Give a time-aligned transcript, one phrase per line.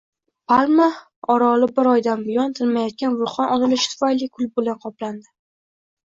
[0.51, 0.85] Palma
[1.33, 5.29] orolibiroydan buyon tinmayotgan vulqon otilishi tufayli kul bilan qoplandi